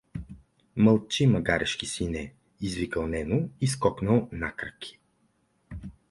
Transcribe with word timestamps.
Мълчи, 0.77 1.27
магарешки 1.33 1.85
сине, 1.93 2.33
извикал 2.61 3.07
Нено 3.07 3.49
и 3.61 3.67
скокнал 3.67 4.29
накраки. 4.31 4.99